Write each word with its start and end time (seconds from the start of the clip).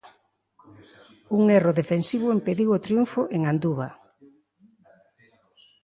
Un 1.37 1.41
erro 1.57 1.71
defensivo 1.79 2.27
impediu 2.37 2.69
o 2.77 2.83
triunfo 2.85 3.21
en 3.35 3.41
Anduva. 3.51 3.89